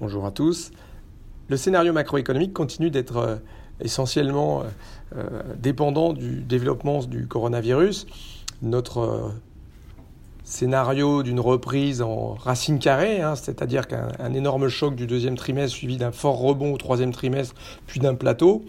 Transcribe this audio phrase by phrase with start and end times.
[0.00, 0.70] Bonjour à tous.
[1.48, 3.36] Le scénario macroéconomique continue d'être euh,
[3.80, 4.64] essentiellement
[5.16, 8.06] euh, dépendant du développement du coronavirus.
[8.62, 9.32] Notre
[10.44, 15.96] scénario d'une reprise en racine carrée, hein, c'est-à-dire qu'un énorme choc du deuxième trimestre suivi
[15.96, 17.54] d'un fort rebond au troisième trimestre,
[17.86, 18.64] puis d'un plateau.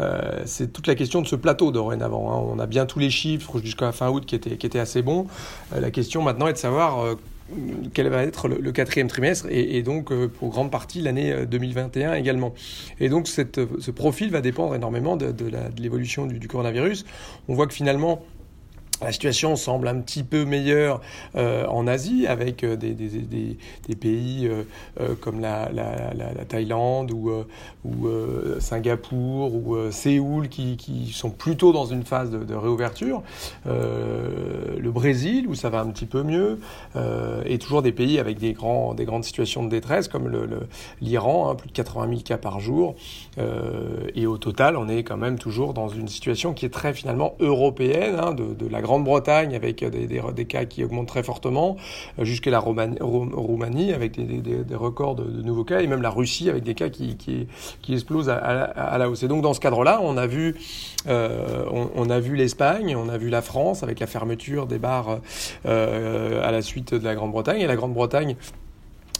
[0.00, 2.32] Euh, c'est toute la question de ce plateau dorénavant.
[2.32, 2.44] Hein.
[2.50, 5.26] On a bien tous les chiffres jusqu'à fin août qui étaient, assez bons.
[5.74, 7.14] Euh, la question maintenant est de savoir euh,
[7.94, 12.54] quel va être le, quatrième trimestre et, donc pour grande partie l'année 2021 également.
[13.00, 17.04] Et donc cette, ce profil va dépendre énormément de, de l'évolution du, du coronavirus.
[17.48, 18.22] On voit que finalement
[19.00, 21.00] la situation semble un petit peu meilleure
[21.36, 22.94] euh, en Asie, avec euh, des,
[23.94, 27.30] pays euh, comme la, la, la, la, Thaïlande ou,
[27.84, 28.08] ou
[28.58, 33.22] Singapour ou Séoul qui, sont plutôt dans une phase de, réouverture.
[33.66, 36.58] le Brésil, où ça va un petit peu mieux,
[37.44, 40.30] et toujours des pays avec des, grandes situations de détresse, comme
[41.00, 42.94] l'Iran, hein, plus de 80 000 cas par jour.
[44.14, 47.34] et au total, on est quand même toujours dans une situation qui est très finalement
[47.40, 51.76] européenne, hein, de, de la Grande-Bretagne avec des, des, cas qui augmentent très fortement,
[52.18, 56.62] euh, jusqu'à la Roumanie, avec des, records de, nouveaux cas, et même la Russie avec
[56.64, 57.46] des cas qui,
[57.90, 59.22] explosent à, la hausse.
[59.22, 60.54] Et donc dans ce cadre-là, on a vu,
[61.06, 65.18] euh, on, a vu l'Espagne, on a vu la France avec la fermeture des bars
[65.66, 68.36] euh, à la suite de la Grande-Bretagne, et la Grande-Bretagne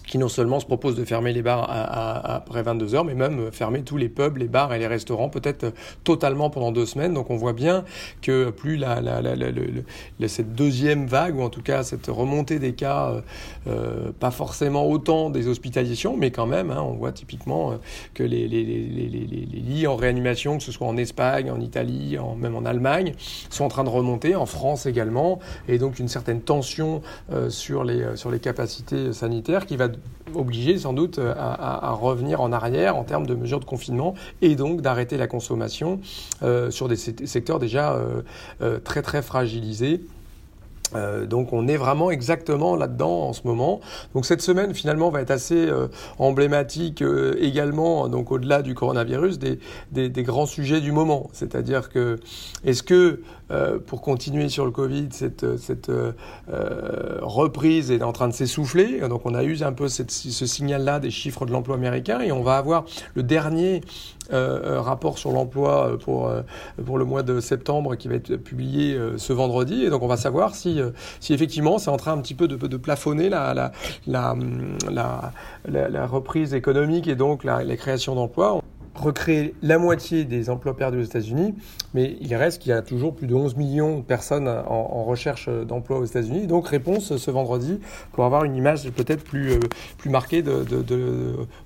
[0.09, 3.15] qui non seulement se propose de fermer les bars à, à, après 22 heures, mais
[3.15, 7.15] même fermer tous les pubs, les bars et les restaurants, peut-être totalement pendant deux semaines.
[7.15, 7.85] Donc on voit bien
[8.23, 12.59] que plus la, la, la, la cette deuxième vague, ou en tout cas cette remontée
[12.59, 13.21] des cas, euh,
[13.67, 17.77] euh, pas forcément autant des hospitalisations, mais quand même, hein, on voit typiquement euh,
[18.15, 22.19] que les, les, les, les, lits en réanimation, que ce soit en Espagne, en Italie,
[22.19, 23.15] en, même en Allemagne,
[23.51, 27.85] sont en train de remonter, en France également, et donc une certaine tension euh, sur,
[27.85, 29.89] les, sur les capacités sanitaires qui va
[30.35, 34.55] obligé sans doute euh, à, revenir en arrière en termes de mesures de confinement et
[34.57, 36.01] donc d'arrêter la consommation
[36.43, 37.95] euh, sur des secteurs déjà
[38.61, 40.01] euh, très très fragilisés.
[41.29, 43.81] Donc on est vraiment exactement là-dedans en ce moment.
[44.15, 45.69] Donc cette semaine finalement va être assez
[46.19, 47.05] emblématique
[47.39, 49.59] également, donc au-delà du coronavirus, des,
[49.91, 51.29] des, grands sujets du moment.
[51.35, 52.19] C'est-à-dire que
[52.65, 53.21] est-ce que
[53.51, 56.13] euh, pour continuer sur le Covid, cette, cette euh,
[57.21, 61.11] reprise est en train de s'essouffler Donc on a eu un peu ce signal-là des
[61.11, 63.81] chiffres de l'emploi américain et on va avoir le dernier
[64.31, 66.31] rapport sur l'emploi pour,
[66.85, 69.85] pour le mois de septembre qui va être publié ce vendredi.
[69.85, 72.49] Et donc on va savoir si euh, si, effectivement c'est en train un petit peu
[72.49, 74.35] de, de plafonner la, la,
[74.91, 75.33] la,
[75.67, 78.63] la, reprise économique et donc la, la création d'emplois
[78.99, 81.55] recréer la moitié des emplois perdus aux États-Unis,
[81.95, 85.49] mais il reste qu'il y a toujours plus de 11 millions de personnes en, recherche
[85.49, 86.47] d'emploi aux États-Unis.
[86.47, 87.81] Donc réponse ce vendredi
[88.13, 89.61] pour avoir une image peut-être plus, euh,
[89.97, 90.65] plus marquée de,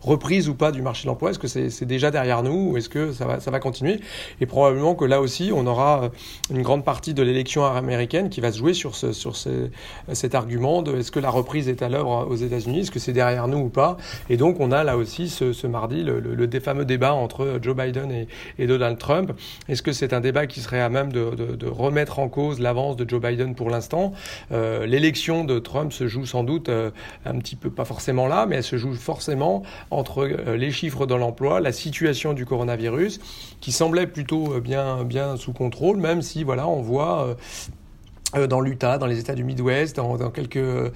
[0.01, 1.31] reprise ou pas du marché de l'emploi.
[1.31, 4.01] Est-ce que c'est déjà derrière nous ou est-ce que ça va, ça va continuer?
[4.41, 6.11] Et probablement que là aussi, on aura
[6.51, 9.71] une grande partie de l'élection américaine qui va se jouer sur, sur ce,
[10.13, 13.13] cet argument de est-ce que la reprise est à l'œuvre aux États-Unis, est-ce que c'est
[13.13, 13.97] derrière nous ou pas?
[14.31, 18.27] Et donc on a là aussi ce, mardi le, le fameux débat entre Joe Biden
[18.59, 19.33] et, Donald Trump.
[19.69, 23.09] Est-ce que c'est un débat qui serait à même de, remettre en cause l'avance de
[23.09, 24.13] Joe Biden pour l'instant?
[24.53, 26.91] Euh, L'élection de Trump se joue sans doute euh,
[27.25, 31.07] un petit peu, pas forcément là, mais elle se joue forcément entre euh, les chiffres
[31.07, 33.21] de l'emploi, la situation du coronavirus,
[33.61, 37.37] qui semblait plutôt bien, sous contrôle, même si voilà, on voit
[38.49, 40.91] dans l'Utah, dans les États du Midwest, dans, dans quelques euh,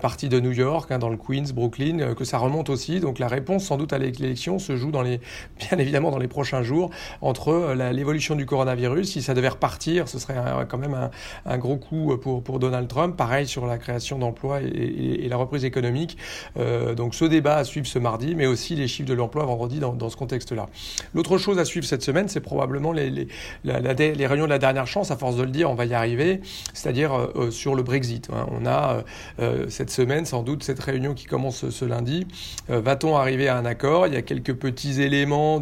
[0.00, 3.00] parties de New York, hein, dans le Queens, Brooklyn, euh, que ça remonte aussi.
[3.00, 5.20] Donc la réponse, sans doute, à l'élection se joue dans les,
[5.58, 9.10] bien évidemment dans les prochains jours entre l'évolution du coronavirus.
[9.10, 10.36] Si ça devait repartir, ce serait
[10.68, 11.10] quand même un,
[11.46, 13.16] un, gros coup pour, pour Donald Trump.
[13.16, 16.16] Pareil sur la création d'emplois et, et, la reprise économique.
[16.58, 19.78] Euh, donc ce débat à suivre ce mardi, mais aussi les chiffres de l'emploi vendredi
[19.78, 20.66] dans, dans ce contexte-là.
[21.14, 23.28] L'autre chose à suivre cette semaine, c'est probablement les, les,
[23.64, 25.10] les réunions de la dernière chance.
[25.10, 26.40] À force de le dire, on va y arriver
[26.82, 28.28] c'est-à-dire euh, sur le Brexit.
[28.32, 28.46] Hein.
[28.50, 29.02] On a euh,
[29.38, 32.26] euh, cette semaine sans doute cette réunion qui commence ce lundi.
[32.68, 34.06] Va-t-on arriver à un accord?
[34.06, 35.60] Il y a quelques petits éléments,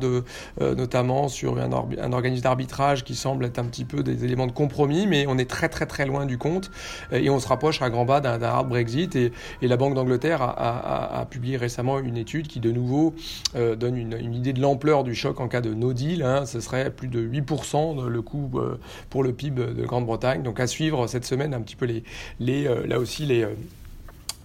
[0.61, 1.73] notamment sur un,
[2.13, 5.49] organisme d'arbitrage qui semble être un petit peu des éléments de compromis, mais on est
[5.49, 6.71] très très très loin du compte
[7.13, 9.17] et on se rapproche à grands bas d'un hard Brexit.
[9.17, 9.33] Et,
[9.63, 13.15] la Banque d'Angleterre a, publié récemment une étude qui de nouveau
[13.57, 16.23] euh, donne une, idée de l'ampleur du choc en cas de no deal.
[16.23, 16.47] Hein.
[16.47, 18.79] Ce serait plus de 8% le coût euh,
[19.11, 20.43] pour le PIB de Grande-Bretagne.
[20.43, 22.03] Donc à suivre cette semaine un petit peu les,
[22.39, 23.47] les euh, là aussi les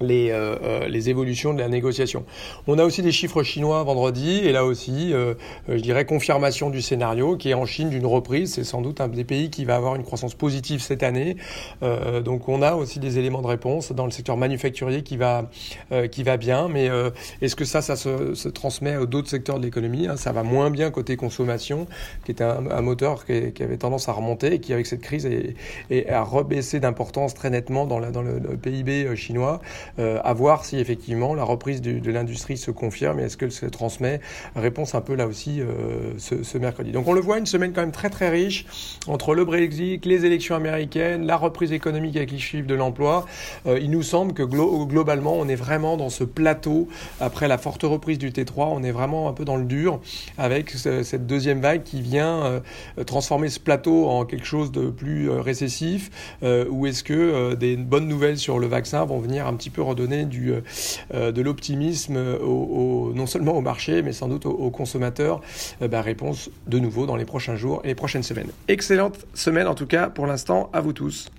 [0.02, 2.26] les, euh, euh, les, évolutions de la négociation.
[2.68, 5.36] On a aussi des chiffres chinois vendredi, et là aussi, euh,
[5.70, 8.54] je dirais, confirmation du scénario qui est en Chine d'une reprise.
[8.54, 11.38] C'est sans doute un des pays qui va avoir une croissance positive cette année.
[12.24, 15.50] donc on a aussi des éléments de réponse dans le secteur manufacturier qui va,
[16.12, 16.90] qui va bien, mais
[17.42, 20.18] est-ce que ça, ça se, se transmet à d'autres secteurs de l'économie hein?
[20.18, 21.88] Ça va moins bien côté consommation,
[22.26, 25.02] qui est un, un moteur qui, qui, avait tendance à remonter et qui, avec cette
[25.02, 25.56] crise, est,
[25.90, 29.62] est a rebaissé d'importance très nettement dans, la, dans le PIB chinois.
[30.00, 33.66] Euh, à voir si effectivement la reprise de l'industrie se confirme et est-ce qu'elle se
[33.66, 34.20] transmet.
[34.56, 36.92] Réponse un peu là aussi euh, ce, mercredi.
[36.92, 38.66] Donc on le voit, une semaine quand même très très riche
[39.08, 43.26] entre le Brexit, les élections américaines, la reprise économique avec les chiffres de l'emploi.
[43.68, 46.88] Euh, il nous semble que globalement on est vraiment dans ce plateau
[47.20, 50.00] après la forte reprise du T3, on est vraiment un peu dans le dur
[50.38, 52.62] avec cette deuxième vague qui vient
[53.06, 58.38] transformer ce plateau en quelque chose de plus récessif ou est-ce que des bonnes nouvelles
[58.38, 60.54] sur le vaccin vont venir un petit peu redonner du,
[61.14, 65.42] euh, de l'optimisme au, non seulement au marché, mais sans doute aux, consommateurs
[65.82, 68.50] euh, bah, Réponse de nouveau dans les prochains jours et les prochaines semaines.
[68.68, 71.30] Excellente semaine en tout cas pour l'instant à vous tous.